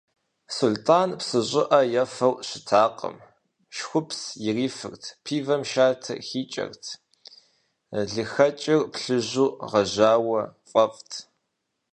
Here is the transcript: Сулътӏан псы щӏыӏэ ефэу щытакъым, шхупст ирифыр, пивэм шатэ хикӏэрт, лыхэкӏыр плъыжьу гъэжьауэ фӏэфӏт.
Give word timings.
Сулътӏан 0.55 1.09
псы 1.19 1.39
щӏыӏэ 1.49 1.81
ефэу 2.03 2.35
щытакъым, 2.47 3.15
шхупст 3.75 4.25
ирифыр, 4.47 4.93
пивэм 5.23 5.63
шатэ 5.71 6.13
хикӏэрт, 6.27 6.83
лыхэкӏыр 8.13 8.81
плъыжьу 8.93 9.49
гъэжьауэ 9.69 10.41
фӏэфӏт. 10.69 11.11